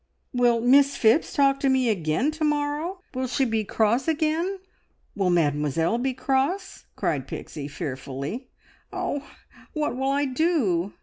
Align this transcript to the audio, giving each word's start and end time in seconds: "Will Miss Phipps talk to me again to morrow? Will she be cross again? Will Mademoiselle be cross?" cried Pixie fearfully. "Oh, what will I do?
"Will 0.33 0.61
Miss 0.61 0.97
Phipps 0.97 1.31
talk 1.31 1.59
to 1.59 1.69
me 1.69 1.87
again 1.87 2.31
to 2.31 2.43
morrow? 2.43 3.01
Will 3.13 3.27
she 3.27 3.45
be 3.45 3.63
cross 3.63 4.07
again? 4.07 4.57
Will 5.15 5.29
Mademoiselle 5.29 5.99
be 5.99 6.15
cross?" 6.15 6.85
cried 6.95 7.27
Pixie 7.27 7.67
fearfully. 7.67 8.49
"Oh, 8.91 9.23
what 9.73 9.95
will 9.95 10.09
I 10.09 10.25
do? 10.25 10.93